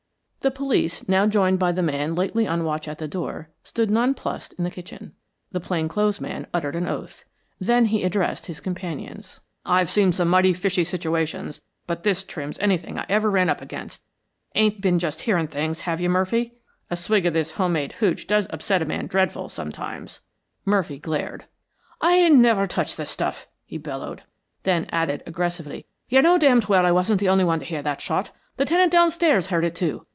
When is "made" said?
17.73-17.93